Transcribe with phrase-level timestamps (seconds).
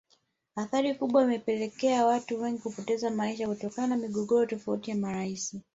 [0.55, 5.55] Athari kubwa imepelekea watu wengi kupoteza maisha kutokana na migogoro tofauti ya marais